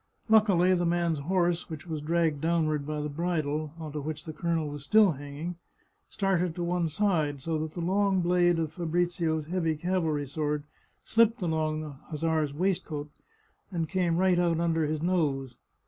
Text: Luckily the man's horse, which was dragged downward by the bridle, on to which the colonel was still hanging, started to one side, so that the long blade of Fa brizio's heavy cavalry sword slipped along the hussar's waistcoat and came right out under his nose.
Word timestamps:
Luckily 0.29 0.73
the 0.73 0.83
man's 0.87 1.19
horse, 1.19 1.69
which 1.69 1.85
was 1.85 2.01
dragged 2.01 2.41
downward 2.41 2.87
by 2.87 3.01
the 3.01 3.07
bridle, 3.09 3.71
on 3.77 3.91
to 3.91 4.01
which 4.01 4.25
the 4.25 4.33
colonel 4.33 4.67
was 4.67 4.83
still 4.83 5.11
hanging, 5.11 5.57
started 6.09 6.55
to 6.55 6.63
one 6.63 6.89
side, 6.89 7.39
so 7.39 7.59
that 7.59 7.73
the 7.75 7.81
long 7.81 8.19
blade 8.21 8.57
of 8.57 8.73
Fa 8.73 8.87
brizio's 8.87 9.45
heavy 9.45 9.75
cavalry 9.75 10.25
sword 10.25 10.63
slipped 11.01 11.43
along 11.43 11.81
the 11.81 11.97
hussar's 12.09 12.51
waistcoat 12.51 13.11
and 13.71 13.87
came 13.87 14.17
right 14.17 14.39
out 14.39 14.59
under 14.59 14.87
his 14.87 15.03
nose. 15.03 15.55